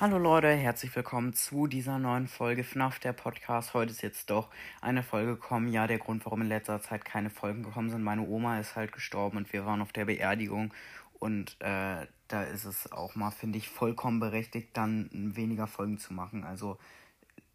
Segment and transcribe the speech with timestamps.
[0.00, 3.74] Hallo Leute, herzlich willkommen zu dieser neuen Folge FNAF der Podcast.
[3.74, 4.48] Heute ist jetzt doch
[4.80, 5.72] eine Folge gekommen.
[5.72, 8.92] Ja, der Grund, warum in letzter Zeit keine Folgen gekommen sind, meine Oma ist halt
[8.92, 10.72] gestorben und wir waren auf der Beerdigung
[11.18, 16.14] und äh, da ist es auch mal, finde ich, vollkommen berechtigt, dann weniger Folgen zu
[16.14, 16.44] machen.
[16.44, 16.78] Also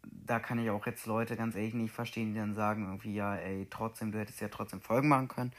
[0.02, 3.36] da kann ich auch jetzt Leute ganz ehrlich nicht verstehen, die dann sagen irgendwie, ja,
[3.36, 5.52] ey, trotzdem, du hättest ja trotzdem Folgen machen können.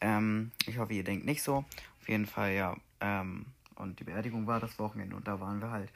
[0.00, 1.64] Ähm, ich hoffe, ihr denkt nicht so.
[2.00, 2.76] Auf jeden Fall, ja.
[3.00, 3.46] Ähm,
[3.78, 5.90] und die Beerdigung war das Wochenende und da waren wir halt.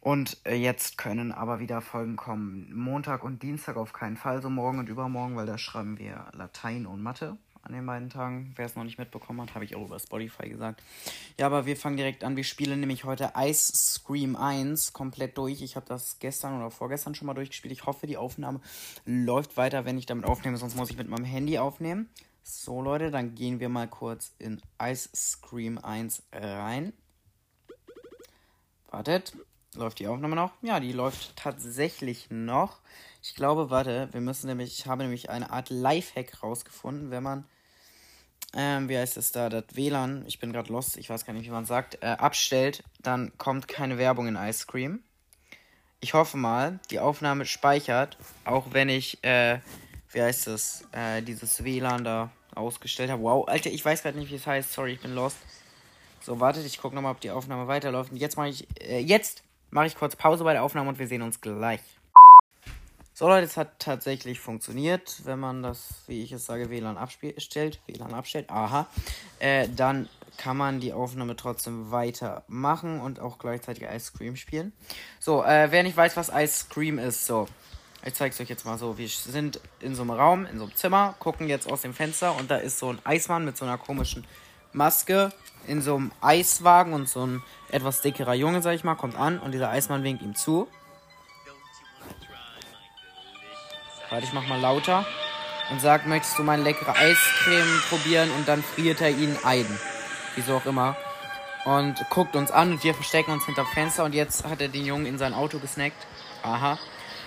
[0.00, 2.74] Und äh, jetzt können aber wieder Folgen kommen.
[2.74, 6.86] Montag und Dienstag auf keinen Fall, so morgen und übermorgen, weil da schreiben wir Latein
[6.86, 8.52] und Mathe an den beiden Tagen.
[8.56, 10.82] Wer es noch nicht mitbekommen hat, habe ich auch über Spotify gesagt.
[11.38, 12.36] Ja, aber wir fangen direkt an.
[12.36, 15.62] Wir spielen nämlich heute Ice Scream 1 komplett durch.
[15.62, 17.72] Ich habe das gestern oder vorgestern schon mal durchgespielt.
[17.72, 18.60] Ich hoffe, die Aufnahme
[19.06, 22.08] läuft weiter, wenn ich damit aufnehme, sonst muss ich mit meinem Handy aufnehmen.
[22.42, 26.92] So, Leute, dann gehen wir mal kurz in Ice Scream 1 rein.
[28.92, 29.32] Wartet.
[29.74, 30.52] Läuft die Aufnahme noch?
[30.60, 32.80] Ja, die läuft tatsächlich noch.
[33.22, 37.44] Ich glaube, warte, wir müssen nämlich, ich habe nämlich eine Art Lifehack rausgefunden, wenn man,
[38.54, 41.46] ähm, wie heißt es da, das WLAN, ich bin gerade lost, ich weiß gar nicht,
[41.46, 45.02] wie man sagt, äh, abstellt, dann kommt keine Werbung in Ice Cream.
[46.00, 49.60] Ich hoffe mal, die Aufnahme speichert, auch wenn ich, äh,
[50.10, 53.22] wie heißt es, äh, dieses WLAN da ausgestellt habe.
[53.22, 55.38] Wow, Alter, ich weiß gerade nicht, wie es heißt, sorry, ich bin lost.
[56.24, 58.12] So, wartet, ich gucke nochmal, ob die Aufnahme weiterläuft.
[58.12, 61.08] Und jetzt mache ich, äh, jetzt mache ich kurz Pause bei der Aufnahme und wir
[61.08, 61.80] sehen uns gleich.
[63.14, 67.80] So Leute, es hat tatsächlich funktioniert, wenn man das, wie ich es sage, WLAN abstellt,
[67.86, 68.86] WLAN abstellt, aha,
[69.38, 74.72] äh, dann kann man die Aufnahme trotzdem weitermachen und auch gleichzeitig Ice Cream spielen.
[75.18, 77.48] So, äh, wer nicht weiß, was Ice Cream ist, so,
[78.04, 78.96] ich zeige es euch jetzt mal so.
[78.96, 82.34] Wir sind in so einem Raum, in so einem Zimmer, gucken jetzt aus dem Fenster
[82.36, 84.26] und da ist so ein Eismann mit so einer komischen
[84.72, 85.30] Maske
[85.66, 89.38] in so einem Eiswagen und so ein etwas dickerer Junge, sag ich mal, kommt an
[89.38, 90.68] und dieser Eismann winkt ihm zu.
[94.10, 95.06] Warte, ich mach mal lauter.
[95.70, 98.30] Und sagt, möchtest du meine leckere Eiscreme probieren?
[98.32, 99.64] Und dann friert er ihn ein.
[100.34, 100.96] Wieso auch immer.
[101.64, 104.04] Und guckt uns an und wir verstecken uns hinter Fenster.
[104.04, 106.06] Und jetzt hat er den Jungen in sein Auto gesnackt.
[106.42, 106.78] Aha.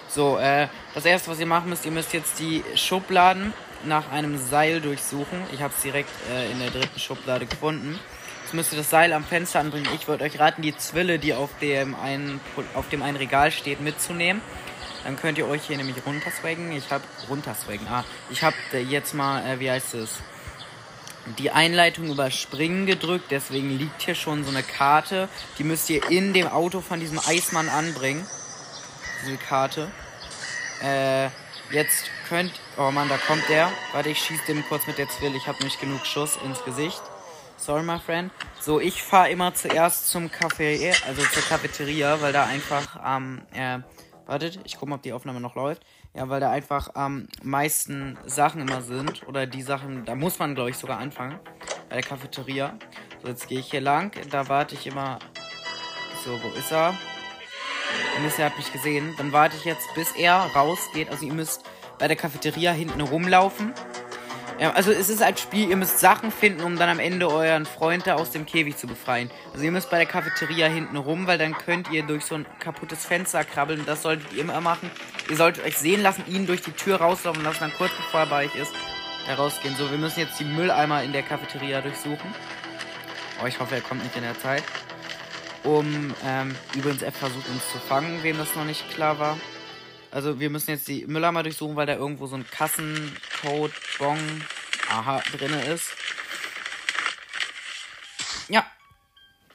[0.09, 3.52] So, äh, das erste, was ihr machen müsst, ihr müsst jetzt die Schubladen
[3.84, 5.44] nach einem Seil durchsuchen.
[5.52, 8.00] Ich habe es direkt äh, in der dritten Schublade gefunden.
[8.44, 9.88] Jetzt müsst ihr das Seil am Fenster anbringen.
[9.96, 12.40] Ich würde euch raten, die Zwille, die auf dem einen,
[12.75, 14.41] auf dem einen Regal steht, mitzunehmen.
[15.03, 16.72] Dann könnt ihr euch hier nämlich runterswaggen.
[16.72, 17.88] Ich habe runterswaggen.
[17.88, 18.56] Ah, ich habe
[18.88, 20.18] jetzt mal, äh, wie heißt es?
[21.40, 23.25] Die Einleitung überspringen gedrückt.
[23.31, 25.28] Deswegen liegt hier schon so eine Karte.
[25.58, 28.25] Die müsst ihr in dem Auto von diesem Eismann anbringen.
[29.24, 29.90] Diese Karte.
[30.84, 31.30] Äh,
[31.72, 32.52] jetzt könnt.
[32.78, 33.72] Oh Mann, da kommt der.
[33.94, 35.38] Warte, ich schieße dem kurz mit der Zwille.
[35.38, 37.02] Ich habe nicht genug Schuss ins Gesicht.
[37.58, 38.31] Sorry, my friend.
[38.59, 43.84] So, ich fahre immer zuerst zum Café, also zur Cafeteria, weil da einfach am ähm,
[43.84, 43.96] äh,
[44.28, 45.86] Wartet, ich gucke mal, ob die Aufnahme noch läuft.
[46.16, 49.28] Ja, weil da einfach am meisten Sachen immer sind.
[49.28, 51.40] Oder die Sachen, da muss man, glaube ich, sogar anfangen.
[51.90, 52.78] Bei der Cafeteria.
[53.22, 54.12] So, jetzt gehe ich hier lang.
[54.32, 55.20] Da warte ich immer.
[56.24, 56.96] So, wo ist er?
[58.22, 59.14] Mist, er hat mich gesehen.
[59.18, 61.09] Dann warte ich jetzt, bis er rausgeht.
[61.09, 61.64] Also ihr müsst
[61.98, 63.74] bei der Cafeteria hinten rumlaufen.
[64.58, 67.66] Ja, also es ist ein Spiel, ihr müsst Sachen finden, um dann am Ende euren
[67.66, 69.30] Freund da aus dem Käfig zu befreien.
[69.52, 72.46] Also ihr müsst bei der Cafeteria hinten rum, weil dann könnt ihr durch so ein
[72.59, 73.86] kaputtes Fenster krabbeln.
[73.86, 74.90] Das solltet ihr immer machen.
[75.30, 78.26] Ihr solltet euch sehen lassen, ihn durch die Tür rauslaufen lassen, dann kurz bevor er
[78.28, 78.72] bei euch ist,
[79.26, 79.76] herausgehen.
[79.76, 82.34] So, wir müssen jetzt die Mülleimer in der Cafeteria durchsuchen.
[83.44, 84.64] Oh, ich hoffe, er kommt nicht in der Zeit.
[85.66, 89.40] Um, ähm, übrigens, er versucht uns zu fangen, wem das noch nicht klar war.
[90.12, 94.46] Also wir müssen jetzt die Müller mal durchsuchen, weil da irgendwo so ein Kassencode, Bon,
[94.90, 95.92] aha, drin ist.
[98.48, 98.66] Ja.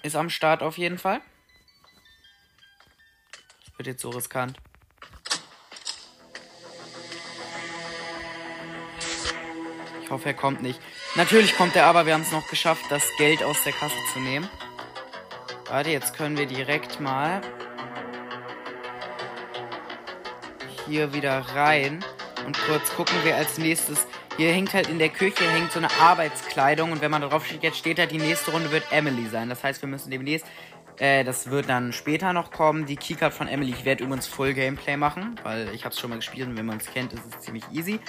[0.02, 1.20] Ist am Start auf jeden Fall.
[3.64, 4.58] Das wird jetzt so riskant.
[10.02, 10.80] Ich hoffe, er kommt nicht.
[11.14, 14.18] Natürlich kommt er aber, wir haben es noch geschafft, das Geld aus der Kasse zu
[14.18, 14.48] nehmen.
[15.70, 17.40] Warte, jetzt können wir direkt mal
[20.84, 22.04] hier wieder rein
[22.44, 24.08] und kurz gucken, wer als nächstes.
[24.36, 27.62] Hier hängt halt in der Küche hängt so eine Arbeitskleidung und wenn man darauf steht,
[27.62, 29.48] jetzt steht da, die nächste Runde wird Emily sein.
[29.48, 30.44] Das heißt, wir müssen demnächst,
[30.98, 33.70] äh, das wird dann später noch kommen, die Keycard von Emily.
[33.70, 36.66] Ich werde übrigens Full Gameplay machen, weil ich habe es schon mal gespielt und wenn
[36.66, 38.00] man es kennt, ist es ziemlich easy.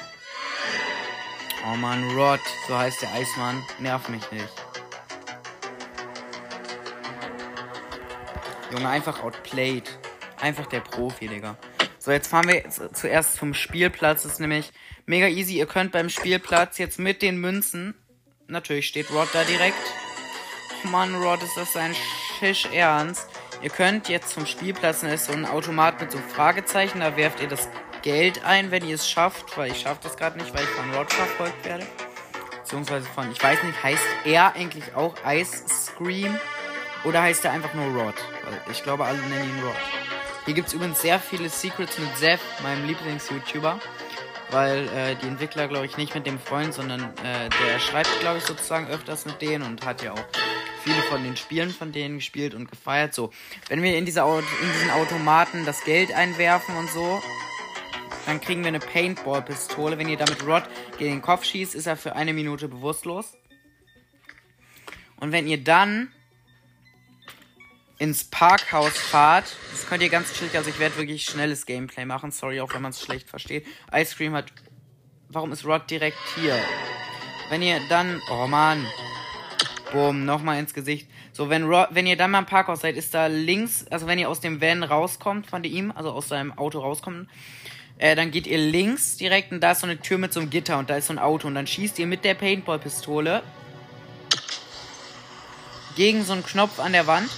[1.72, 3.62] Oh man, Rod, so heißt der Eismann.
[3.78, 4.71] Nerv mich nicht.
[8.72, 9.98] Junge, einfach outplayed.
[10.40, 11.58] Einfach der Profi, Digga.
[12.00, 14.24] So, jetzt fahren wir zuerst zum Spielplatz.
[14.24, 14.72] Das ist nämlich
[15.06, 15.58] mega easy.
[15.58, 17.94] Ihr könnt beim Spielplatz jetzt mit den Münzen.
[18.48, 19.78] Natürlich steht Rod da direkt.
[20.84, 21.96] Oh Mann, Rod, ist das sein
[22.40, 23.28] Schisch Ernst?
[23.62, 27.40] Ihr könnt jetzt zum Spielplatz, da ist so ein Automat mit so Fragezeichen, da werft
[27.40, 27.70] ihr das
[28.02, 30.92] Geld ein, wenn ihr es schafft, weil ich schaffe das gerade nicht, weil ich von
[30.96, 31.86] Rod verfolgt werde.
[32.58, 36.40] Beziehungsweise von, ich weiß nicht, heißt er eigentlich auch Ice Scream
[37.04, 38.16] oder heißt er einfach nur Rod?
[38.44, 39.76] Weil ich glaube, alle nennen ihn Rod.
[40.46, 43.80] Hier gibt es übrigens sehr viele Secrets mit Zeph, meinem Lieblings-YouTuber.
[44.50, 48.40] Weil äh, die Entwickler, glaube ich, nicht mit dem Freund, sondern äh, der schreibt, glaube
[48.40, 50.26] ich, sozusagen öfters mit denen und hat ja auch
[50.84, 53.14] viele von den Spielen von denen gespielt und gefeiert.
[53.14, 53.32] So,
[53.70, 57.22] wenn wir in, diese, in diesen Automaten das Geld einwerfen und so,
[58.26, 59.98] dann kriegen wir eine Paintball-Pistole.
[59.98, 60.64] Wenn ihr damit Rod
[60.98, 63.38] gegen den Kopf schießt, ist er für eine Minute bewusstlos.
[65.18, 66.12] Und wenn ihr dann
[68.02, 72.32] ins Parkhaus fahrt, das könnt ihr ganz chillig, also ich werde wirklich schnelles Gameplay machen,
[72.32, 73.64] sorry, auch wenn man es schlecht versteht.
[73.94, 74.46] Ice Cream hat,
[75.30, 76.58] warum ist Rod direkt hier?
[77.52, 78.88] Wenn ihr dann, oh man,
[79.92, 81.08] boom, nochmal ins Gesicht.
[81.32, 84.18] So, wenn, Rod, wenn ihr dann mal im Parkhaus seid, ist da links, also wenn
[84.18, 87.30] ihr aus dem Van rauskommt von ihm, also aus seinem Auto rauskommt,
[88.00, 90.50] äh, dann geht ihr links direkt und da ist so eine Tür mit so einem
[90.50, 93.44] Gitter und da ist so ein Auto und dann schießt ihr mit der Paintball-Pistole
[95.96, 97.30] gegen so einen Knopf an der Wand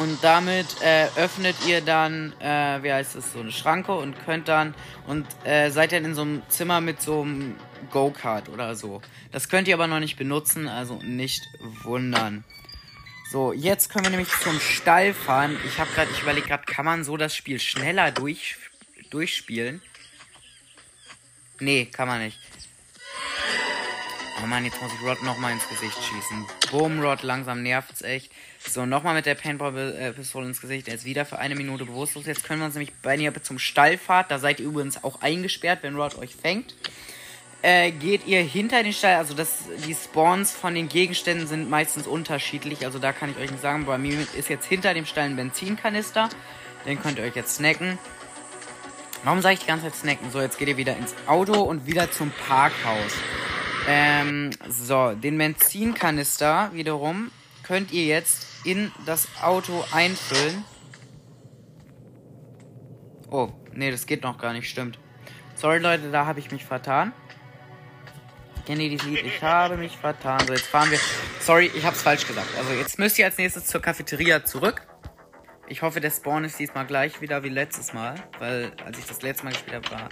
[0.00, 4.48] und damit äh, öffnet ihr dann, äh, wie heißt es, so eine Schranke und könnt
[4.48, 4.74] dann
[5.06, 7.56] und äh, seid dann in so einem Zimmer mit so einem
[7.90, 9.00] Go-Kart oder so.
[9.32, 11.42] Das könnt ihr aber noch nicht benutzen, also nicht
[11.82, 12.44] wundern.
[13.30, 15.56] So, jetzt können wir nämlich zum Stall fahren.
[15.66, 18.56] Ich habe gerade, ich überlege gerade, kann man so das Spiel schneller durch
[19.10, 19.82] durchspielen.
[21.60, 22.38] Nee, kann man nicht.
[24.40, 26.46] Oh Mann, jetzt muss ich Rod nochmal ins Gesicht schießen.
[26.70, 28.30] Boom, Rod, langsam nervt's echt.
[28.64, 30.86] So, nochmal mit der Paintball-Pistole ins Gesicht.
[30.86, 32.26] Er ist wieder für eine Minute bewusstlos.
[32.26, 34.30] Jetzt können wir uns nämlich bei ihr zum Stallfahrt.
[34.30, 36.74] Da seid ihr übrigens auch eingesperrt, wenn Rod euch fängt.
[37.62, 42.06] Äh, geht ihr hinter den Stall, also das, die Spawns von den Gegenständen sind meistens
[42.06, 45.24] unterschiedlich, also da kann ich euch nicht sagen, bei mir ist jetzt hinter dem Stall
[45.24, 46.28] ein Benzinkanister,
[46.86, 47.98] den könnt ihr euch jetzt snacken.
[49.24, 50.30] Warum sage ich die ganze Zeit snacken?
[50.30, 53.12] So, jetzt geht ihr wieder ins Auto und wieder zum Parkhaus.
[53.90, 57.30] Ähm, so, den Benzinkanister wiederum
[57.62, 60.62] könnt ihr jetzt in das Auto einfüllen.
[63.30, 64.98] Oh, nee, das geht noch gar nicht, stimmt.
[65.54, 67.12] Sorry, Leute, da habe ich mich vertan.
[68.66, 69.24] Kennt ihr dieses Lied?
[69.24, 70.46] Ich habe mich vertan.
[70.46, 70.98] So, jetzt fahren wir.
[71.40, 72.48] Sorry, ich habe es falsch gesagt.
[72.58, 74.86] Also, jetzt müsst ihr als nächstes zur Cafeteria zurück.
[75.66, 79.22] Ich hoffe, der Spawn ist diesmal gleich wieder wie letztes Mal, weil als ich das
[79.22, 80.08] letzte Mal gespielt habe, war,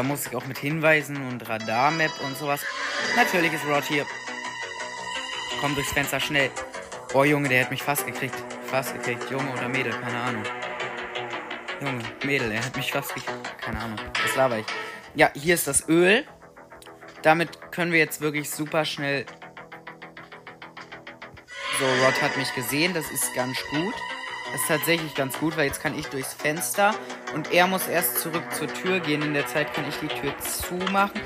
[0.00, 2.62] da musste ich auch mit Hinweisen und Radarmap und sowas.
[3.16, 4.06] Natürlich ist Rod hier.
[5.60, 6.50] Komm durchs Fenster schnell.
[7.12, 8.34] Oh Junge, der hat mich fast gekriegt.
[8.70, 9.30] Fast gekriegt.
[9.30, 10.42] Junge oder Mädel, keine Ahnung.
[11.82, 13.60] Junge, Mädel, er hat mich fast gekriegt.
[13.60, 13.98] Keine Ahnung.
[14.22, 14.66] Was laber ich?
[15.14, 16.24] Ja, hier ist das Öl.
[17.20, 19.26] Damit können wir jetzt wirklich super schnell.
[21.78, 22.94] So, Rod hat mich gesehen.
[22.94, 23.94] Das ist ganz gut.
[24.50, 26.94] Das ist tatsächlich ganz gut, weil jetzt kann ich durchs Fenster
[27.34, 29.22] und er muss erst zurück zur Tür gehen.
[29.22, 31.20] In der Zeit kann ich die Tür zumachen,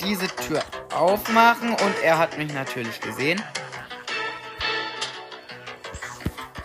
[0.00, 0.62] diese Tür
[0.94, 3.42] aufmachen und er hat mich natürlich gesehen.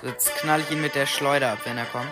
[0.01, 2.11] So, jetzt knall ich ihn mit der Schleuder ab, wenn er kommt.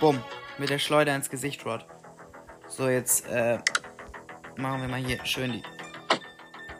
[0.00, 0.22] Bumm.
[0.58, 1.86] Mit der Schleuder ins Gesicht, Rod.
[2.68, 3.58] So, jetzt äh,
[4.56, 5.62] machen wir mal hier schön die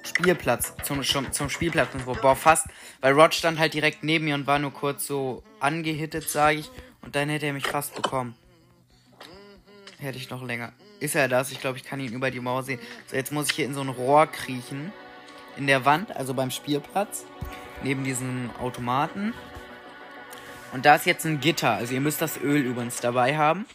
[0.03, 1.89] Spielplatz, zum, zum Spielplatz.
[2.21, 2.67] Boah, fast.
[3.01, 6.71] Weil Rod stand halt direkt neben mir und war nur kurz so angehittet, sage ich.
[7.11, 8.37] Und dann hätte er mich fast bekommen.
[9.99, 10.73] Hätte ich noch länger.
[11.01, 11.51] Ist er das?
[11.51, 12.79] Ich glaube, ich kann ihn über die Mauer sehen.
[13.09, 14.93] So, jetzt muss ich hier in so ein Rohr kriechen.
[15.57, 17.25] In der Wand, also beim Spielplatz.
[17.83, 19.35] Neben diesem Automaten.
[20.73, 21.73] Und da ist jetzt ein Gitter.
[21.73, 23.67] Also ihr müsst das Öl übrigens dabei haben.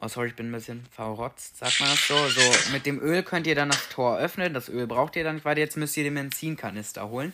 [0.00, 2.28] Oh, sorry, ich bin ein bisschen verrotzt, sagt man das so.
[2.28, 4.54] So, mit dem Öl könnt ihr dann das Tor öffnen.
[4.54, 5.58] Das Öl braucht ihr dann nicht weiter.
[5.58, 7.32] Jetzt müsst ihr den Benzinkanister holen.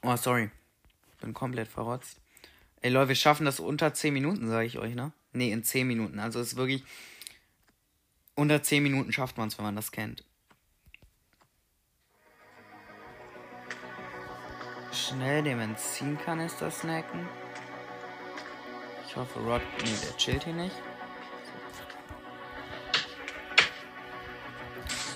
[0.00, 0.50] Oh, sorry.
[1.20, 2.21] Bin komplett verrotzt.
[2.84, 5.12] Ey, Leute, wir schaffen das unter 10 Minuten, sage ich euch, ne?
[5.32, 6.18] Ne, in 10 Minuten.
[6.18, 6.82] Also es ist wirklich.
[8.34, 10.24] Unter 10 Minuten schafft man es, wenn man das kennt.
[14.92, 17.28] Schnell den Benzinkanister snacken.
[19.06, 19.62] Ich hoffe, Rod.
[19.84, 20.74] Nee, der chillt hier nicht.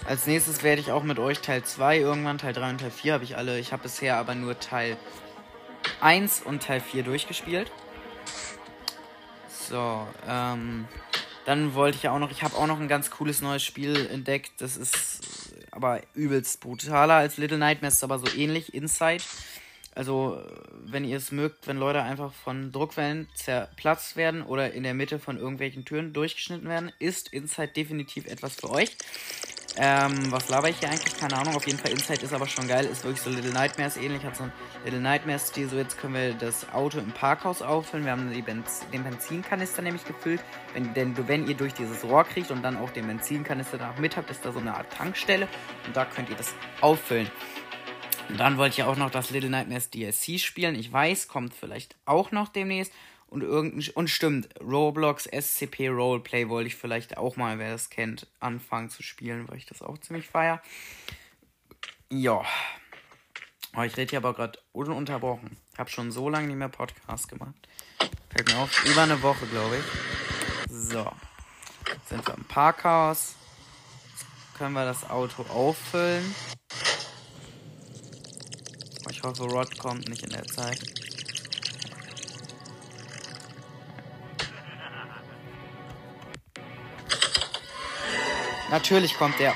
[0.05, 3.15] Als nächstes werde ich auch mit euch Teil 2 irgendwann, Teil 3 und Teil 4
[3.15, 3.59] habe ich alle.
[3.59, 4.97] Ich habe bisher aber nur Teil
[6.01, 7.71] 1 und Teil 4 durchgespielt.
[9.49, 10.87] So, ähm,
[11.45, 14.07] dann wollte ich ja auch noch, ich habe auch noch ein ganz cooles neues Spiel
[14.13, 14.53] entdeckt.
[14.59, 19.23] Das ist aber übelst brutaler als Little Nightmares, aber so ähnlich, Inside.
[19.95, 20.43] Also,
[20.85, 25.19] wenn ihr es mögt, wenn Leute einfach von Druckwellen zerplatzt werden oder in der Mitte
[25.19, 28.91] von irgendwelchen Türen durchgeschnitten werden, ist Inside definitiv etwas für euch.
[29.79, 31.19] Ähm, was laber ich hier eigentlich?
[31.19, 31.55] Keine Ahnung.
[31.55, 32.87] Auf jeden Fall Inside ist aber schon geil.
[32.87, 34.25] Ist wirklich so Little Nightmares ähnlich.
[34.25, 34.53] Hat so ein
[34.85, 35.69] Little Nightmares-Stil.
[35.69, 38.07] So, jetzt können wir das Auto im Parkhaus auffüllen.
[38.07, 40.43] Wir haben Benz den Benzinkanister nämlich gefüllt.
[40.73, 44.17] Wenn, denn wenn ihr durch dieses Rohr kriegt und dann auch den Benzinkanister danach mit
[44.17, 45.47] habt, ist da so eine Art Tankstelle.
[45.87, 47.31] Und da könnt ihr das auffüllen.
[48.29, 50.75] Und dann wollte ich auch noch das Little Nightmares DLC spielen.
[50.75, 52.93] Ich weiß, kommt vielleicht auch noch demnächst.
[53.37, 53.93] Und irgendein.
[53.93, 59.03] Und stimmt, Roblox SCP Roleplay wollte ich vielleicht auch mal, wer das kennt, anfangen zu
[59.03, 60.63] spielen, weil ich das auch ziemlich feier.
[62.11, 62.43] Ja.
[63.77, 65.55] Oh, ich rede hier aber gerade ununterbrochen.
[65.71, 67.53] Ich habe schon so lange nicht mehr Podcast gemacht.
[68.31, 68.87] Fällt mir auf.
[68.87, 70.73] Über eine Woche, glaube ich.
[70.73, 71.13] So.
[71.93, 73.35] Jetzt sind wir im Parkhaus.
[74.13, 76.35] Jetzt können wir das Auto auffüllen.
[79.11, 80.81] Ich hoffe, Rod kommt nicht in der Zeit.
[88.71, 89.55] Natürlich kommt er.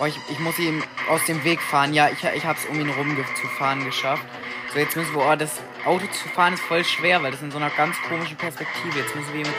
[0.00, 1.92] Oh, ich, ich muss ihm aus dem Weg fahren.
[1.92, 4.24] Ja, ich, ich hab's um ihn rum zu fahren geschafft.
[4.72, 5.26] So, jetzt müssen wir.
[5.26, 8.36] Oh, das Auto zu fahren ist voll schwer, weil das in so einer ganz komischen
[8.36, 8.98] Perspektive.
[8.98, 9.52] Jetzt müssen wir ihm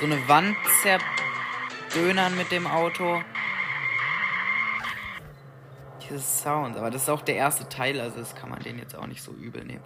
[0.00, 0.56] so eine Wand
[1.92, 3.22] zerdönern mit dem Auto.
[6.02, 6.76] Dieses Sound.
[6.76, 9.22] Aber das ist auch der erste Teil, also das kann man den jetzt auch nicht
[9.22, 9.84] so übel nehmen.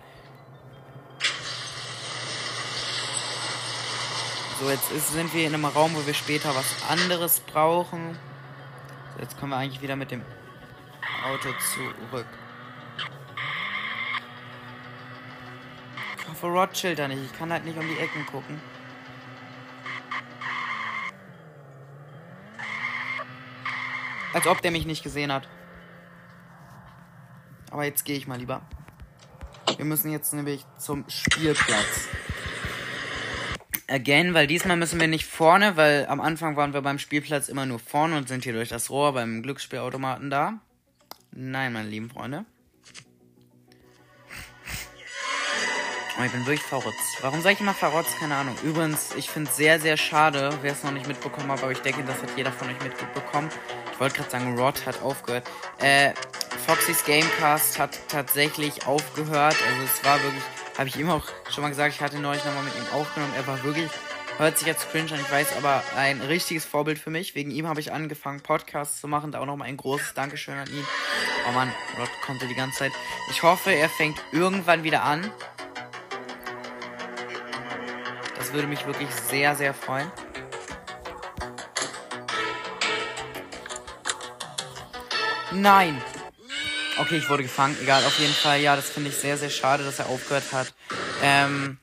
[4.60, 8.18] So, jetzt ist, sind wir in einem Raum, wo wir später was anderes brauchen.
[9.18, 10.22] Jetzt kommen wir eigentlich wieder mit dem
[11.24, 12.26] Auto zurück.
[16.18, 17.24] Ich hoffe, Rothschild da nicht.
[17.24, 18.60] Ich kann halt nicht um die Ecken gucken.
[24.32, 25.48] Als ob der mich nicht gesehen hat.
[27.70, 28.62] Aber jetzt gehe ich mal lieber.
[29.76, 32.08] Wir müssen jetzt nämlich zum Spielplatz
[33.88, 37.66] again, weil diesmal müssen wir nicht vorne, weil am Anfang waren wir beim Spielplatz immer
[37.66, 40.60] nur vorne und sind hier durch das Rohr beim Glücksspielautomaten da.
[41.32, 42.44] Nein, meine lieben Freunde.
[46.20, 47.18] Oh, ich bin wirklich verrotzt.
[47.20, 48.18] Warum sage ich immer verrotzt?
[48.18, 48.56] Keine Ahnung.
[48.64, 51.78] Übrigens, ich finde es sehr, sehr schade, wer es noch nicht mitbekommen hat, aber ich
[51.78, 53.48] denke, das hat jeder von euch mitbekommen.
[53.92, 55.48] Ich wollte gerade sagen, Rod hat aufgehört.
[55.78, 56.14] Äh,
[56.66, 59.56] Foxys Gamecast hat tatsächlich aufgehört.
[59.64, 60.42] Also es war wirklich
[60.78, 63.32] habe ich ihm auch schon mal gesagt, ich hatte neulich nochmal mit ihm aufgenommen.
[63.36, 63.90] Er war wirklich,
[64.38, 67.34] hört sich jetzt cringe an, ich weiß, aber ein richtiges Vorbild für mich.
[67.34, 69.32] Wegen ihm habe ich angefangen, Podcasts zu machen.
[69.32, 70.86] Da auch nochmal ein großes Dankeschön an ihn.
[71.48, 72.92] Oh man, Rod konnte die ganze Zeit.
[73.30, 75.32] Ich hoffe, er fängt irgendwann wieder an.
[78.36, 80.10] Das würde mich wirklich sehr, sehr freuen.
[85.50, 86.00] Nein!
[87.00, 87.76] Okay, ich wurde gefangen.
[87.80, 88.60] Egal, auf jeden Fall.
[88.60, 90.74] Ja, das finde ich sehr, sehr schade, dass er aufgehört hat.
[91.22, 91.78] Ähm,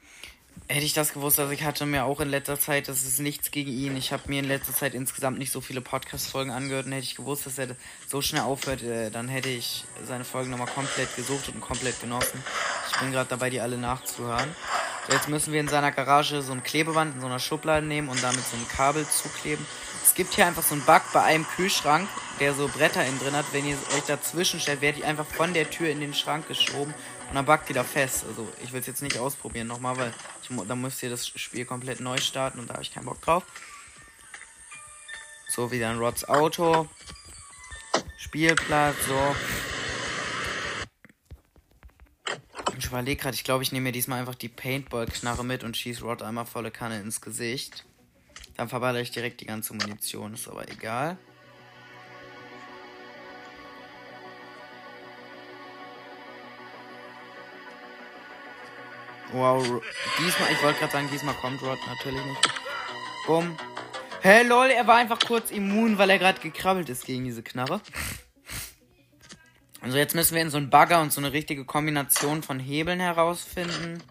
[0.67, 3.51] hätte ich das gewusst, also ich hatte mir auch in letzter Zeit, das ist nichts
[3.51, 3.95] gegen ihn.
[3.95, 7.15] Ich habe mir in letzter Zeit insgesamt nicht so viele Podcast-Folgen angehört und hätte ich
[7.15, 7.67] gewusst, dass er
[8.07, 12.43] so schnell aufhört, äh, dann hätte ich seine Folgen nochmal komplett gesucht und komplett genossen.
[12.91, 14.53] Ich bin gerade dabei, die alle nachzuhören.
[15.07, 18.09] So, jetzt müssen wir in seiner Garage so ein Klebeband in so einer Schublade nehmen
[18.09, 19.65] und damit so ein Kabel zukleben
[20.13, 22.07] gibt hier einfach so einen Bug bei einem Kühlschrank,
[22.39, 23.45] der so Bretter innen drin hat.
[23.53, 26.93] Wenn ihr euch dazwischen stellt, werdet ihr einfach von der Tür in den Schrank geschoben
[27.29, 28.25] und dann backt ihr da fest.
[28.27, 31.65] Also ich will es jetzt nicht ausprobieren nochmal, weil ich, dann müsst ihr das Spiel
[31.65, 33.43] komplett neu starten und da habe ich keinen Bock drauf.
[35.47, 36.87] So, wieder ein Rods Auto.
[38.17, 39.35] Spielplatz, so.
[42.77, 46.03] Ich überlege gerade, ich glaube, ich nehme mir diesmal einfach die Paintball-Knarre mit und schieße
[46.03, 47.85] Rod einmal volle Kanne ins Gesicht.
[48.57, 51.17] Dann verballere ich direkt die ganze Munition, ist aber egal.
[59.31, 59.81] Wow,
[60.17, 62.49] diesmal, ich wollte gerade sagen, diesmal kommt Rod natürlich nicht.
[63.25, 63.57] Bumm.
[64.21, 67.43] Hä, hey, lol, er war einfach kurz immun, weil er gerade gekrabbelt ist gegen diese
[67.43, 67.81] Knarre.
[69.81, 72.99] Also jetzt müssen wir in so einen Bagger und so eine richtige Kombination von Hebeln
[72.99, 74.01] herausfinden.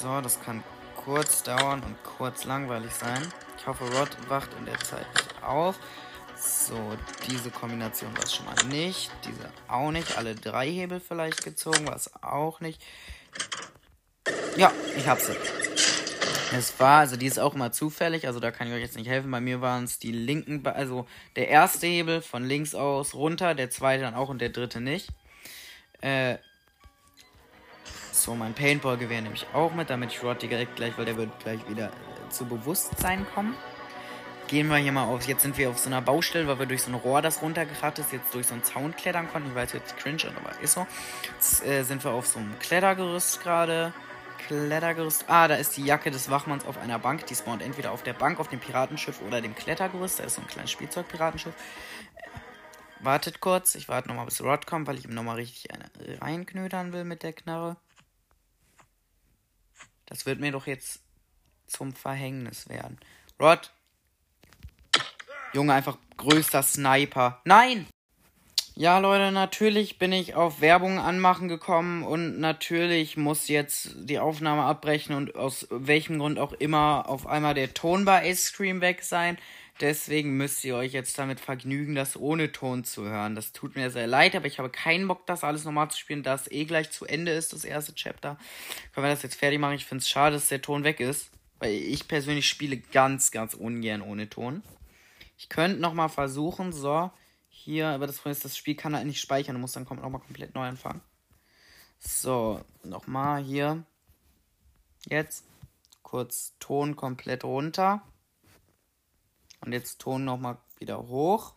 [0.00, 0.64] So, das kann
[0.96, 3.20] kurz dauern und kurz langweilig sein.
[3.58, 5.78] Ich hoffe, Rod wacht in der Zeit nicht auf.
[6.38, 6.96] So,
[7.28, 9.10] diese Kombination war es schon mal nicht.
[9.26, 10.16] Diese auch nicht.
[10.16, 12.80] Alle drei Hebel vielleicht gezogen, war es auch nicht.
[14.56, 15.36] Ja, ich hab sie.
[16.56, 19.08] Es war, also die ist auch immer zufällig, also da kann ich euch jetzt nicht
[19.08, 19.30] helfen.
[19.30, 23.68] Bei mir waren es die linken, also der erste Hebel von links aus runter, der
[23.68, 25.10] zweite dann auch und der dritte nicht.
[26.00, 26.38] Äh,
[28.14, 31.38] so, mein Paintball-Gewehr nehme ich auch mit, damit ich Rod direkt gleich, weil der wird
[31.40, 33.54] gleich wieder äh, zu Bewusstsein kommen.
[34.48, 35.26] Gehen wir hier mal auf.
[35.28, 38.00] Jetzt sind wir auf so einer Baustelle, weil wir durch so ein Rohr, das runtergekracht
[38.00, 39.50] ist, jetzt durch so einen Zaun klettern konnten.
[39.50, 40.86] Ich weiß jetzt cringe, aber ist so.
[41.32, 43.92] Jetzt äh, sind wir auf so einem Klettergerüst gerade.
[44.48, 45.26] Klettergerüst.
[45.28, 47.26] Ah, da ist die Jacke des Wachmanns auf einer Bank.
[47.26, 50.18] Die spawnt entweder auf der Bank, auf dem Piratenschiff oder dem Klettergerüst.
[50.18, 51.54] Da ist so ein kleines Spielzeugpiratenschiff.
[52.98, 53.76] Wartet kurz.
[53.76, 55.88] Ich warte nochmal, bis Rod kommt, weil ich ihm nochmal richtig eine
[56.20, 57.76] reinknödern will mit der Knarre.
[60.10, 61.00] Das wird mir doch jetzt
[61.66, 62.98] zum Verhängnis werden.
[63.40, 63.72] Rod.
[65.54, 67.40] Junge, einfach größter Sniper.
[67.44, 67.86] Nein!
[68.74, 74.62] Ja, Leute, natürlich bin ich auf Werbung anmachen gekommen und natürlich muss jetzt die Aufnahme
[74.62, 79.02] abbrechen und aus welchem Grund auch immer auf einmal der Ton bei Ice Cream weg
[79.02, 79.38] sein.
[79.80, 83.34] Deswegen müsst ihr euch jetzt damit vergnügen, das ohne Ton zu hören.
[83.34, 86.22] Das tut mir sehr leid, aber ich habe keinen Bock, das alles nochmal zu spielen,
[86.22, 88.36] da es eh gleich zu Ende ist, das erste Chapter.
[88.92, 89.76] Können wir das jetzt fertig machen?
[89.76, 91.30] Ich finde es schade, dass der Ton weg ist.
[91.60, 94.62] Weil ich persönlich spiele ganz, ganz ungern ohne Ton.
[95.36, 97.10] Ich könnte nochmal versuchen, so,
[97.48, 99.54] hier, aber das Problem ist, das Spiel kann halt nicht speichern.
[99.54, 101.02] Du musst dann nochmal komplett neu anfangen.
[101.98, 103.84] So, nochmal hier.
[105.06, 105.44] Jetzt
[106.02, 108.02] kurz Ton komplett runter.
[109.60, 111.54] Und jetzt Ton nochmal wieder hoch.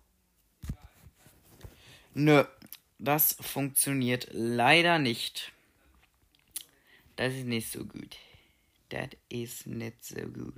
[2.13, 2.43] Nö,
[2.99, 5.51] das funktioniert leider nicht.
[7.15, 8.17] Das ist nicht so gut.
[8.89, 10.53] Das ist nicht so gut.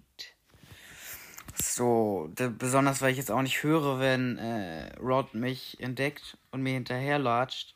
[1.55, 6.73] So, besonders weil ich jetzt auch nicht höre, wenn äh, Rod mich entdeckt und mir
[6.73, 7.75] hinterherlatscht.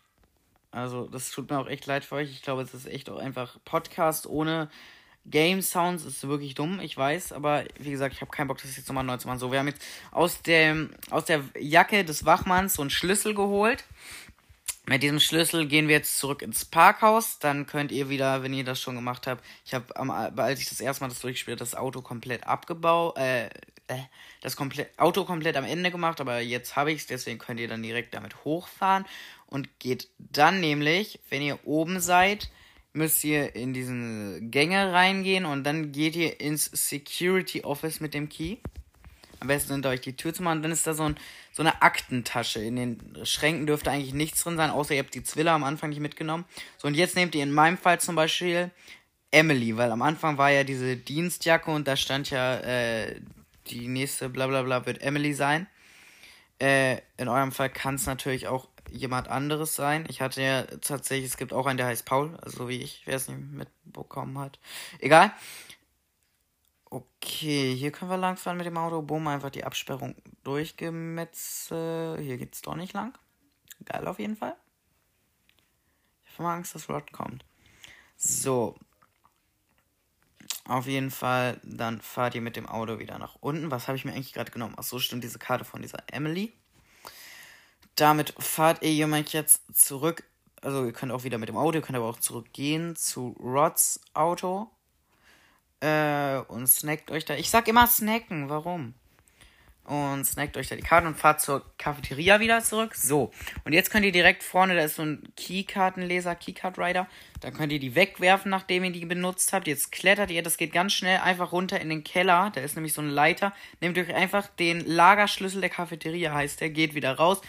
[0.72, 2.30] Also, das tut mir auch echt leid für euch.
[2.30, 4.70] Ich glaube, es ist echt auch einfach Podcast ohne
[5.26, 8.76] Game Sounds ist wirklich dumm, ich weiß, aber wie gesagt, ich habe keinen Bock, das
[8.76, 9.40] jetzt nochmal neu zu machen.
[9.40, 13.84] So, wir haben jetzt aus, dem, aus der Jacke des Wachmanns so einen Schlüssel geholt.
[14.88, 17.38] Mit diesem Schlüssel gehen wir jetzt zurück ins Parkhaus.
[17.38, 20.82] Dann könnt ihr wieder, wenn ihr das schon gemacht habt, ich habe, als ich das
[20.82, 23.50] erste Mal das durchgespielt das Auto komplett abgebaut, äh,
[23.90, 24.00] äh,
[24.42, 27.68] das komplett, Auto komplett am Ende gemacht, aber jetzt habe ich es, deswegen könnt ihr
[27.68, 29.06] dann direkt damit hochfahren
[29.46, 32.50] und geht dann nämlich, wenn ihr oben seid,
[33.00, 38.28] müsst ihr in diese Gänge reingehen und dann geht ihr ins Security Office mit dem
[38.28, 38.58] Key.
[39.40, 40.62] Am besten sind euch die Tür zu machen.
[40.62, 41.16] Dann ist da so, ein,
[41.54, 42.60] so eine Aktentasche.
[42.60, 45.92] In den Schränken dürfte eigentlich nichts drin sein, außer ihr habt die Zwille am Anfang
[45.92, 46.44] nicht mitgenommen.
[46.78, 48.70] So, und jetzt nehmt ihr in meinem Fall zum Beispiel
[49.32, 53.22] Emily, weil am Anfang war ja diese Dienstjacke und da stand ja, äh,
[53.68, 55.68] die nächste Blablabla wird Emily sein.
[56.62, 60.06] Äh, in eurem Fall kann es natürlich auch jemand anderes sein.
[60.10, 63.16] Ich hatte ja tatsächlich, es gibt auch einen, der heißt Paul, also wie ich, wer
[63.16, 64.60] es nicht mitbekommen hat.
[65.00, 65.32] Egal.
[66.86, 69.02] Okay, hier können wir langfahren mit dem Auto.
[69.02, 72.22] Boom, einfach die Absperrung durchgemetzelt.
[72.22, 73.18] Hier geht's doch nicht lang.
[73.86, 74.56] Geil auf jeden Fall.
[76.26, 77.46] Ich habe mal Angst, dass Rod kommt.
[78.18, 78.76] So.
[80.66, 83.72] Auf jeden Fall, dann fahrt ihr mit dem Auto wieder nach unten.
[83.72, 84.76] Was habe ich mir eigentlich gerade genommen?
[84.78, 86.54] Ach so, stimmt, diese Karte von dieser Emily.
[88.00, 90.24] Damit fahrt ihr jemand jetzt zurück.
[90.62, 94.00] Also ihr könnt auch wieder mit dem Auto, ihr könnt aber auch zurückgehen zu Rods
[94.14, 94.70] Auto.
[95.82, 97.36] Äh, und snackt euch da.
[97.36, 98.94] Ich sag immer snacken, warum?
[99.90, 102.94] Und snackt euch da die Karten und fahrt zur Cafeteria wieder zurück.
[102.94, 103.32] So.
[103.64, 107.08] Und jetzt könnt ihr direkt vorne, da ist so ein Keykartenleser, Keycard Rider.
[107.40, 109.66] Da könnt ihr die wegwerfen, nachdem ihr die benutzt habt.
[109.66, 112.52] Jetzt klettert ihr, das geht ganz schnell, einfach runter in den Keller.
[112.54, 113.52] Da ist nämlich so ein Leiter.
[113.82, 116.70] Nehmt euch einfach den Lagerschlüssel der Cafeteria, heißt der.
[116.70, 117.42] Geht wieder raus.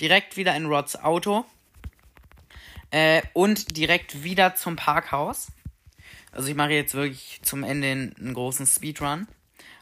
[0.00, 1.46] Direkt wieder in Rods Auto.
[2.92, 5.48] Äh, und direkt wieder zum Parkhaus.
[6.30, 9.26] Also ich mache jetzt wirklich zum Ende einen großen Speedrun.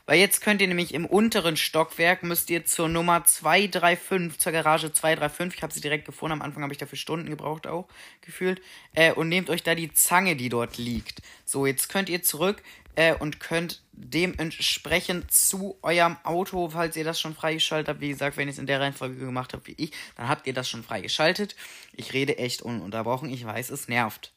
[0.07, 4.93] Weil jetzt könnt ihr nämlich im unteren Stockwerk, müsst ihr zur Nummer 235, zur Garage
[4.93, 7.89] 235, ich habe sie direkt gefunden, am Anfang habe ich dafür Stunden gebraucht auch,
[8.21, 8.63] gefühlt,
[8.95, 11.23] äh, und nehmt euch da die Zange, die dort liegt.
[11.45, 12.63] So, jetzt könnt ihr zurück
[12.95, 18.37] äh, und könnt dementsprechend zu eurem Auto, falls ihr das schon freigeschaltet habt, wie gesagt,
[18.37, 20.85] wenn ihr es in der Reihenfolge gemacht habt wie ich, dann habt ihr das schon
[20.85, 21.57] freigeschaltet.
[21.95, 24.36] Ich rede echt ununterbrochen, ich weiß, es nervt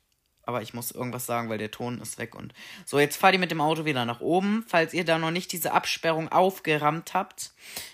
[0.50, 3.00] aber ich muss irgendwas sagen, weil der Ton ist weg und so.
[3.00, 4.66] Jetzt fahrt ihr mit dem Auto wieder nach oben.
[4.68, 7.52] Falls ihr da noch nicht diese Absperrung aufgerammt habt,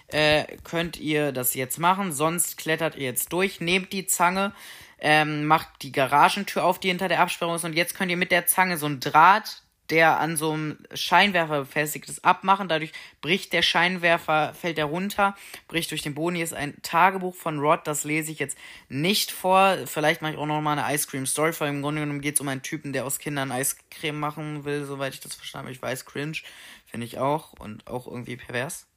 [0.07, 2.13] äh, könnt ihr das jetzt machen.
[2.13, 4.53] Sonst klettert ihr jetzt durch, nehmt die Zange,
[4.99, 8.31] ähm, macht die Garagentür auf, die hinter der Absperrung ist und jetzt könnt ihr mit
[8.31, 12.67] der Zange so ein Draht der an so einem Scheinwerfer befestigt ist, abmachen.
[12.67, 15.35] Dadurch bricht der Scheinwerfer, fällt er runter,
[15.67, 16.35] bricht durch den Boden.
[16.35, 18.57] Hier ist ein Tagebuch von Rod, das lese ich jetzt
[18.89, 19.77] nicht vor.
[19.85, 22.35] Vielleicht mache ich auch noch mal eine Ice Cream Story, weil im Grunde genommen geht
[22.35, 25.75] es um einen Typen, der aus Kindern Eiscreme machen will, soweit ich das verstanden habe.
[25.75, 26.37] Ich weiß, cringe,
[26.85, 28.87] finde ich auch und auch irgendwie pervers.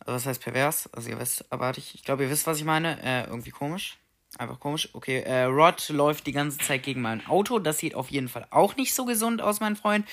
[0.00, 0.88] Also was heißt pervers?
[0.94, 3.02] Also ihr wisst, aber ich, ich glaube, ihr wisst, was ich meine.
[3.02, 3.98] Äh, irgendwie komisch.
[4.36, 4.90] Einfach komisch.
[4.92, 7.58] Okay, äh, Rod läuft die ganze Zeit gegen mein Auto.
[7.58, 10.06] Das sieht auf jeden Fall auch nicht so gesund aus, mein Freund.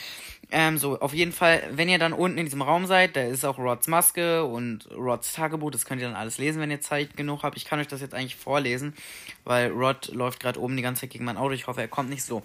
[0.52, 3.44] Ähm, so, auf jeden Fall, wenn ihr dann unten in diesem Raum seid, da ist
[3.44, 5.70] auch Rods Maske und Rods Tagebuch.
[5.70, 7.58] Das könnt ihr dann alles lesen, wenn ihr Zeit genug habt.
[7.58, 8.94] Ich kann euch das jetzt eigentlich vorlesen,
[9.44, 11.52] weil Rod läuft gerade oben die ganze Zeit gegen mein Auto.
[11.52, 12.42] Ich hoffe, er kommt nicht so.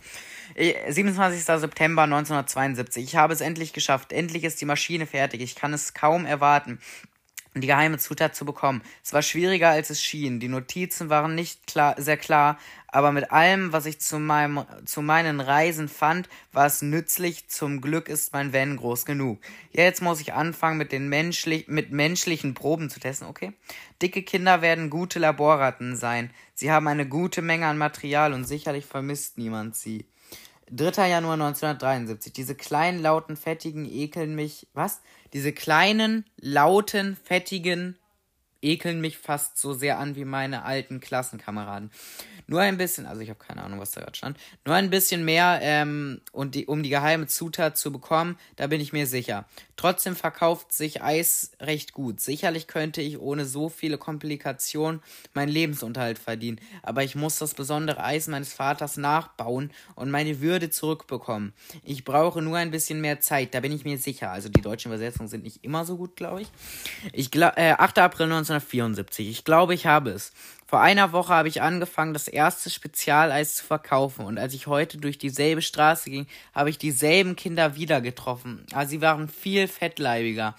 [0.56, 1.48] 27.
[1.48, 3.04] Äh, September 1972.
[3.04, 4.12] Ich habe es endlich geschafft.
[4.12, 5.40] Endlich ist die Maschine fertig.
[5.40, 6.80] Ich kann es kaum erwarten
[7.54, 8.82] die geheime Zutat zu bekommen.
[9.02, 10.38] Es war schwieriger, als es schien.
[10.38, 12.58] Die Notizen waren nicht klar, sehr klar,
[12.92, 17.48] aber mit allem, was ich zu, meinem, zu meinen Reisen fand, war es nützlich.
[17.48, 19.40] Zum Glück ist mein Van groß genug.
[19.72, 23.52] Ja, jetzt muss ich anfangen, mit den menschlich, mit menschlichen Proben zu testen, okay?
[24.02, 26.30] Dicke Kinder werden gute Laborratten sein.
[26.54, 30.06] Sie haben eine gute Menge an Material und sicherlich vermisst niemand sie.
[30.72, 31.08] 3.
[31.08, 32.32] Januar 1973.
[32.32, 34.68] Diese kleinen, lauten, fettigen ekeln mich.
[34.72, 35.00] Was?
[35.32, 37.98] Diese kleinen, lauten, fettigen
[38.62, 41.90] ekeln mich fast so sehr an wie meine alten Klassenkameraden.
[42.50, 44.36] Nur ein bisschen, also ich habe keine Ahnung, was da gerade stand.
[44.64, 48.80] Nur ein bisschen mehr, ähm, und die, um die geheime Zutat zu bekommen, da bin
[48.80, 49.44] ich mir sicher.
[49.76, 52.20] Trotzdem verkauft sich Eis recht gut.
[52.20, 55.00] Sicherlich könnte ich ohne so viele Komplikationen
[55.32, 60.70] meinen Lebensunterhalt verdienen, aber ich muss das besondere Eis meines Vaters nachbauen und meine Würde
[60.70, 61.52] zurückbekommen.
[61.84, 64.32] Ich brauche nur ein bisschen mehr Zeit, da bin ich mir sicher.
[64.32, 66.48] Also die deutschen Übersetzungen sind nicht immer so gut, glaube ich.
[67.12, 67.98] Ich äh, 8.
[68.00, 69.30] April 1974.
[69.30, 70.32] Ich glaube, ich habe es.
[70.70, 74.98] Vor einer Woche habe ich angefangen, das erste Spezialeis zu verkaufen und als ich heute
[74.98, 78.64] durch dieselbe Straße ging, habe ich dieselben Kinder wieder getroffen.
[78.72, 80.54] Aber sie waren viel fettleibiger.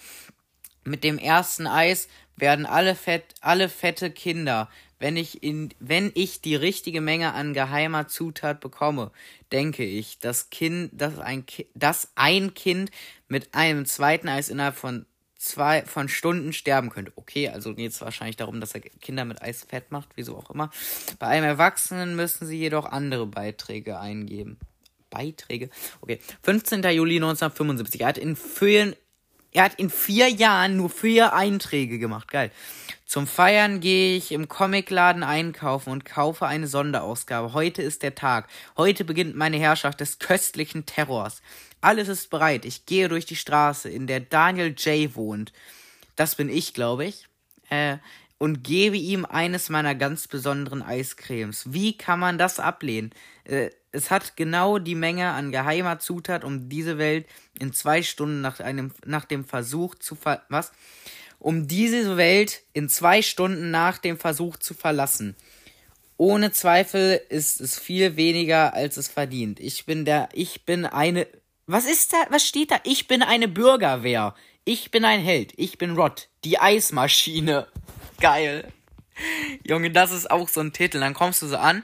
[0.84, 4.68] Mit dem ersten Eis werden alle fett, alle fette Kinder.
[5.00, 9.12] Wenn ich in, wenn ich die richtige Menge an geheimer Zutat bekomme,
[9.54, 12.92] denke ich, dass Kind, dass ein, dass ein Kind
[13.30, 15.06] mit einem zweiten Eis innerhalb von
[15.42, 17.12] zwei von Stunden sterben könnte.
[17.16, 20.52] Okay, also geht es wahrscheinlich darum, dass er Kinder mit Eis fett macht, wieso auch
[20.52, 20.70] immer.
[21.18, 24.58] Bei einem Erwachsenen müssen sie jedoch andere Beiträge eingeben.
[25.10, 25.70] Beiträge?
[26.02, 26.20] Okay.
[26.44, 26.84] 15.
[26.84, 28.02] Juli 1975.
[28.02, 28.96] Er hat in vielen,
[29.52, 32.30] er hat in vier Jahren nur vier Einträge gemacht.
[32.30, 32.52] Geil.
[33.06, 37.54] Zum Feiern gehe ich im Comicladen einkaufen und kaufe eine Sonderausgabe.
[37.54, 38.48] Heute ist der Tag.
[38.78, 41.42] Heute beginnt meine Herrschaft des köstlichen Terrors.
[41.82, 42.66] Alles ist bereit.
[42.66, 45.16] Ich gehe durch die Straße, in der Daniel J.
[45.16, 45.52] wohnt.
[46.16, 47.28] Das bin ich, glaube ich.
[47.70, 47.98] Äh,
[48.38, 51.74] und gebe ihm eines meiner ganz besonderen Eiscremes.
[51.74, 53.12] Wie kann man das ablehnen?
[53.44, 57.28] Äh, es hat genau die Menge an geheimer Zutat, um diese Welt
[57.60, 60.72] in zwei Stunden nach einem, nach dem Versuch zu ver, was?
[61.40, 65.36] Um diese Welt in zwei Stunden nach dem Versuch zu verlassen.
[66.18, 69.60] Ohne Zweifel ist es viel weniger, als es verdient.
[69.60, 71.28] Ich bin der, ich bin eine,
[71.72, 72.26] was ist da?
[72.30, 72.80] Was steht da?
[72.84, 74.36] Ich bin eine Bürgerwehr.
[74.66, 75.54] Ich bin ein Held.
[75.58, 76.30] Ich bin Rod.
[76.44, 77.68] Die Eismaschine.
[78.20, 78.72] Geil.
[79.66, 81.00] Junge, das ist auch so ein Titel.
[81.00, 81.84] Dann kommst du so an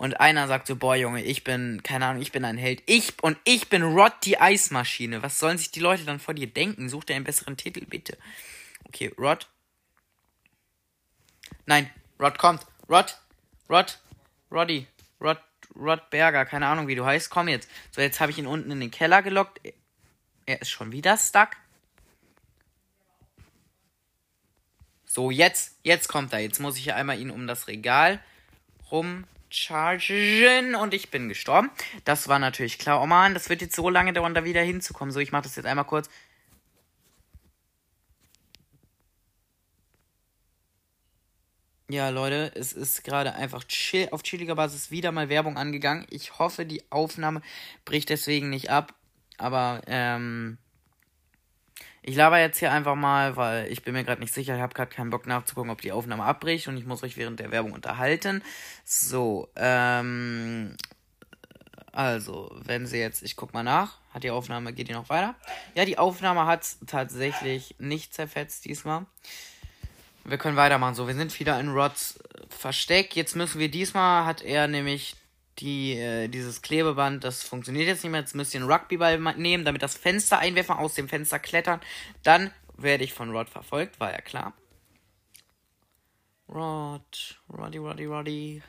[0.00, 2.82] und einer sagt so, boah, Junge, ich bin, keine Ahnung, ich bin ein Held.
[2.86, 5.22] Ich und ich bin Rod die Eismaschine.
[5.22, 6.88] Was sollen sich die Leute dann vor dir denken?
[6.88, 8.16] Such dir einen besseren Titel, bitte.
[8.88, 9.46] Okay, Rod.
[11.66, 12.66] Nein, Rod kommt.
[12.88, 13.18] Rod.
[13.68, 13.98] Rod.
[14.50, 14.86] Roddy.
[15.20, 15.38] Rod.
[15.76, 17.70] Rod Berger, keine Ahnung, wie du heißt, komm jetzt.
[17.90, 19.60] So, jetzt habe ich ihn unten in den Keller gelockt.
[20.46, 21.50] Er ist schon wieder stuck.
[25.04, 26.38] So, jetzt, jetzt kommt er.
[26.38, 28.20] Jetzt muss ich einmal ihn um das Regal
[28.90, 31.70] rumchargen und ich bin gestorben.
[32.04, 33.02] Das war natürlich klar.
[33.02, 35.12] Oh man, das wird jetzt so lange dauern, da wieder hinzukommen.
[35.12, 36.08] So, ich mache das jetzt einmal kurz.
[41.90, 46.06] Ja, Leute, es ist gerade einfach chill, auf chilliger Basis wieder mal Werbung angegangen.
[46.08, 47.42] Ich hoffe, die Aufnahme
[47.84, 48.94] bricht deswegen nicht ab.
[49.38, 50.58] Aber, ähm,
[52.02, 54.54] ich laber jetzt hier einfach mal, weil ich bin mir gerade nicht sicher.
[54.54, 57.40] Ich habe gerade keinen Bock nachzugucken, ob die Aufnahme abbricht und ich muss euch während
[57.40, 58.44] der Werbung unterhalten.
[58.84, 60.76] So, ähm,
[61.90, 65.34] also, wenn sie jetzt, ich guck mal nach, hat die Aufnahme, geht die noch weiter?
[65.74, 69.06] Ja, die Aufnahme hat tatsächlich nicht zerfetzt diesmal.
[70.24, 70.94] Wir können weitermachen.
[70.94, 73.16] So, wir sind wieder in Rods äh, Versteck.
[73.16, 75.16] Jetzt müssen wir diesmal, hat er nämlich
[75.58, 78.20] die, äh, dieses Klebeband, das funktioniert jetzt nicht mehr.
[78.20, 81.80] Jetzt müsst ihr einen Rugbyball nehmen, damit das Fenster einwerfen, aus dem Fenster klettern.
[82.22, 84.54] Dann werde ich von Rod verfolgt, war ja klar.
[86.48, 88.62] Rod, Roddy, Roddy, Roddy.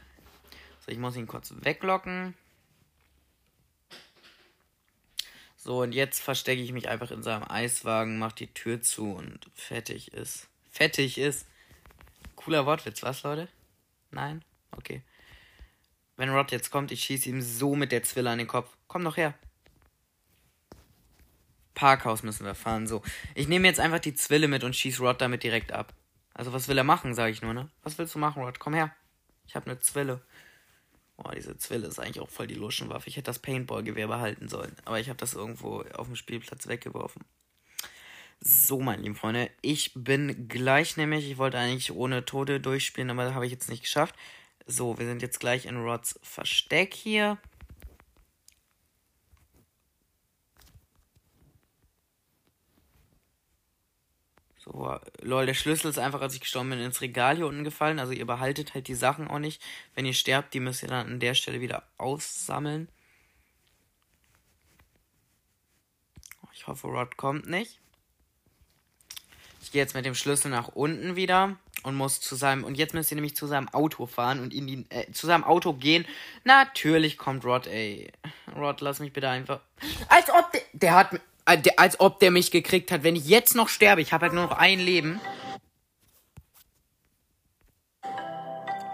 [0.86, 2.36] So, ich muss ihn kurz weglocken.
[5.58, 9.46] So, und jetzt verstecke ich mich einfach in seinem Eiswagen, mach die Tür zu und
[9.54, 11.46] fertig ist fettig ist.
[12.36, 13.48] Cooler Wortwitz, was, Leute?
[14.10, 14.44] Nein?
[14.72, 15.04] Okay.
[16.18, 18.76] Wenn Rod jetzt kommt, ich schieße ihm so mit der Zwille an den Kopf.
[18.88, 19.34] Komm doch her.
[21.74, 22.88] Parkhaus müssen wir fahren.
[22.88, 23.02] So.
[23.36, 25.94] Ich nehme jetzt einfach die Zwille mit und schieße Rod damit direkt ab.
[26.34, 27.70] Also, was will er machen, sage ich nur, ne?
[27.84, 28.60] Was willst du machen, Rod?
[28.60, 28.96] Komm her.
[29.48, 30.22] Ich habe eine Zwille.
[31.18, 33.10] Boah, diese Zwille ist eigentlich auch voll die Luschenwaffe.
[33.10, 34.76] Ich hätte das Paintball-Gewehr behalten sollen.
[34.86, 37.24] Aber ich habe das irgendwo auf dem Spielplatz weggeworfen.
[38.44, 43.26] So, meine lieben Freunde, ich bin gleich nämlich, ich wollte eigentlich ohne Tode durchspielen, aber
[43.26, 44.16] das habe ich jetzt nicht geschafft.
[44.66, 47.38] So, wir sind jetzt gleich in Rods Versteck hier.
[54.58, 58.00] So, lol, der Schlüssel ist einfach, als ich gestorben bin, ins Regal hier unten gefallen.
[58.00, 59.62] Also ihr behaltet halt die Sachen auch nicht.
[59.96, 62.90] Wenn ihr sterbt, die müsst ihr dann an der Stelle wieder aussammeln.
[66.54, 67.81] Ich hoffe, Rod kommt nicht.
[69.62, 72.94] Ich gehe jetzt mit dem Schlüssel nach unten wieder und muss zu seinem und jetzt
[72.94, 76.06] müsst ihr nämlich zu seinem Auto fahren und in die äh, zu seinem Auto gehen.
[76.44, 78.12] Natürlich kommt Rod, ey.
[78.56, 79.60] Rod, lass mich bitte einfach.
[80.10, 83.28] Als ob der, der hat äh, der, als ob der mich gekriegt hat, wenn ich
[83.28, 84.02] jetzt noch sterbe.
[84.02, 85.22] Ich habe halt nur noch ein Leben.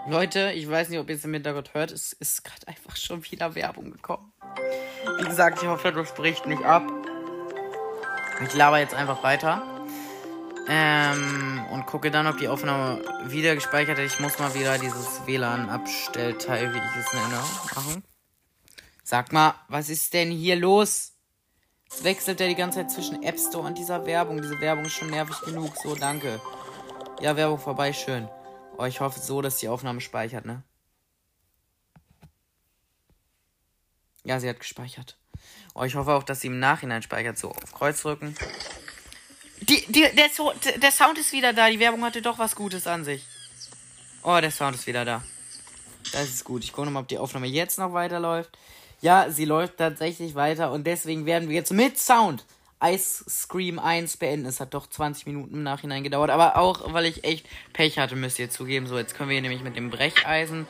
[0.08, 1.92] Leute, ich weiß nicht, ob ihr es im Hintergrund hört.
[1.92, 4.32] Es ist gerade einfach schon wieder Werbung gekommen.
[5.18, 6.90] Wie gesagt, ich hoffe, das bricht nicht ab.
[8.42, 9.77] Ich laber jetzt einfach weiter.
[10.70, 14.14] Ähm, und gucke dann, ob die Aufnahme wieder gespeichert ist.
[14.14, 17.42] Ich muss mal wieder dieses WLAN-Abstellteil, wie ich es nenne,
[17.74, 18.04] machen.
[19.02, 21.14] Sag mal, was ist denn hier los?
[21.90, 24.42] Es wechselt ja die ganze Zeit zwischen App Store und dieser Werbung.
[24.42, 25.74] Diese Werbung ist schon nervig genug.
[25.76, 26.38] So, danke.
[27.20, 28.28] Ja, Werbung vorbei, schön.
[28.76, 30.62] Oh, ich hoffe so, dass die Aufnahme speichert, ne?
[34.24, 35.18] Ja, sie hat gespeichert.
[35.74, 37.38] Oh, ich hoffe auch, dass sie im Nachhinein speichert.
[37.38, 38.34] So, auf Kreuz drücken.
[39.62, 41.68] Die, die, der, so der Sound ist wieder da.
[41.68, 43.24] Die Werbung hatte doch was Gutes an sich.
[44.22, 45.22] Oh, der Sound ist wieder da.
[46.12, 46.64] Das ist gut.
[46.64, 48.50] Ich gucke nochmal, ob die Aufnahme jetzt noch weiterläuft.
[49.00, 52.44] Ja, sie läuft tatsächlich weiter und deswegen werden wir jetzt mit Sound
[52.82, 54.46] Ice Scream 1 beenden.
[54.46, 58.16] Es hat doch 20 Minuten im Nachhinein gedauert, aber auch, weil ich echt Pech hatte,
[58.16, 58.86] müsst ihr zugeben.
[58.86, 60.66] So, jetzt können wir hier nämlich mit dem Brecheisen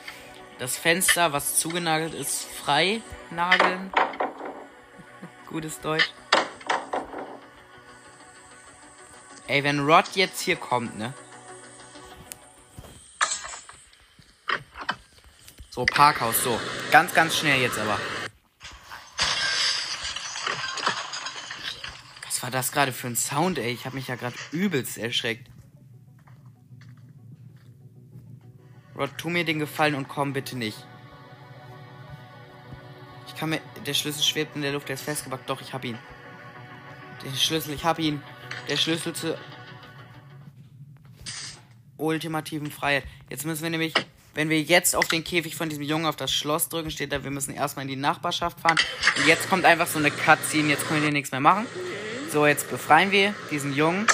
[0.58, 3.90] das Fenster, was zugenagelt ist, frei nageln.
[5.46, 6.10] Gutes Deutsch.
[9.48, 11.14] Ey, wenn Rod jetzt hier kommt, ne?
[15.70, 16.60] So, Parkhaus, so.
[16.90, 17.98] Ganz, ganz schnell jetzt aber.
[22.26, 23.72] Was war das gerade für ein Sound, ey?
[23.72, 25.48] Ich habe mich ja gerade übelst erschreckt.
[28.96, 30.84] Rod, tu mir den Gefallen und komm bitte nicht.
[33.26, 33.62] Ich kann mir...
[33.86, 35.48] Der Schlüssel schwebt in der Luft, der ist festgebackt.
[35.48, 35.98] Doch, ich hab ihn.
[37.24, 38.22] Den Schlüssel, ich hab ihn
[38.68, 39.38] der Schlüssel zur
[41.96, 43.04] ultimativen Freiheit.
[43.28, 43.94] Jetzt müssen wir nämlich,
[44.34, 47.24] wenn wir jetzt auf den Käfig von diesem Jungen auf das Schloss drücken, steht da,
[47.24, 48.78] wir müssen erstmal in die Nachbarschaft fahren.
[49.16, 51.66] Und jetzt kommt einfach so eine Cutscene, jetzt können wir hier nichts mehr machen.
[52.32, 54.06] So, jetzt befreien wir diesen Jungen.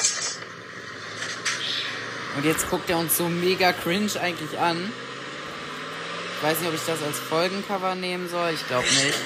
[2.37, 4.93] Und jetzt guckt er uns so mega cringe eigentlich an.
[6.37, 8.51] Ich weiß nicht, ob ich das als Folgencover nehmen soll.
[8.55, 9.19] Ich glaube nicht.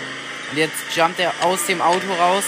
[0.50, 2.44] Und jetzt jumpt er aus dem Auto raus.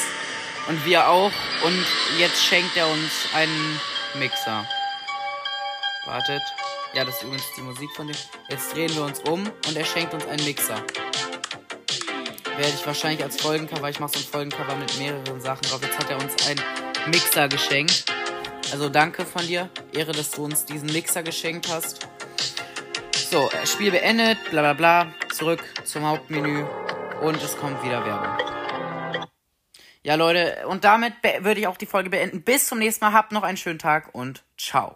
[0.71, 1.33] Und wir auch.
[1.65, 1.85] Und
[2.17, 3.81] jetzt schenkt er uns einen
[4.15, 4.65] Mixer.
[6.07, 6.43] Wartet.
[6.95, 8.17] Ja, das ist übrigens die Musik von dem.
[8.49, 10.77] Jetzt drehen wir uns um und er schenkt uns einen Mixer.
[12.57, 13.91] Werde ich wahrscheinlich als Folgencover.
[13.91, 15.81] Ich mache so ein Folgencover mit mehreren Sachen drauf.
[15.83, 16.63] Jetzt hat er uns einen
[17.11, 18.05] Mixer geschenkt.
[18.71, 19.69] Also danke von dir.
[19.93, 22.07] Ehre, dass du uns diesen Mixer geschenkt hast.
[23.29, 25.15] So, Spiel beendet, bla bla bla.
[25.33, 26.65] Zurück zum Hauptmenü.
[27.23, 28.50] Und es kommt wieder Werbung.
[30.03, 32.43] Ja, Leute, und damit würde ich auch die Folge beenden.
[32.43, 33.13] Bis zum nächsten Mal.
[33.13, 34.89] Habt noch einen schönen Tag und ciao.